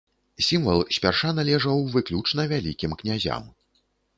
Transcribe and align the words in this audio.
Сімвал 0.45 0.79
спярша 0.97 1.29
належаў 1.39 1.77
выключна 1.99 2.41
вялікім 2.55 2.91
князям. 3.03 3.43